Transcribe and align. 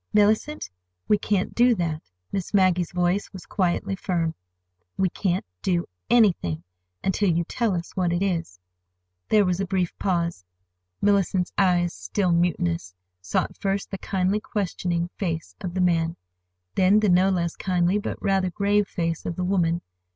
"Mellicent, 0.15 0.71
we 1.07 1.19
can't 1.19 1.53
do 1.53 1.75
that." 1.75 2.01
Miss 2.31 2.55
Maggie's 2.55 2.91
voice 2.91 3.31
was 3.31 3.45
quietly 3.45 3.95
firm. 3.95 4.33
"We 4.97 5.09
can't 5.09 5.45
do—anything, 5.61 6.63
until 7.03 7.29
you 7.29 7.43
tell 7.43 7.75
us 7.75 7.95
what 7.95 8.11
it 8.11 8.23
is." 8.23 8.57
There 9.29 9.45
was 9.45 9.59
a 9.59 9.67
brief 9.67 9.95
pause. 9.99 10.43
Mellicent's 11.03 11.53
eyes, 11.55 11.93
still 11.93 12.31
mutinous, 12.31 12.95
sought 13.21 13.55
first 13.59 13.91
the 13.91 13.99
kindly 13.99 14.39
questioning 14.39 15.09
face 15.17 15.55
of 15.61 15.75
the 15.75 15.81
man, 15.81 16.15
then 16.73 16.99
the 16.99 17.07
no 17.09 17.29
less 17.29 17.55
kindly 17.55 17.99
but 17.99 18.19
rather 18.23 18.49
grave 18.49 18.87
face 18.87 19.27
of 19.27 19.35
the 19.35 19.43
woman. 19.45 19.83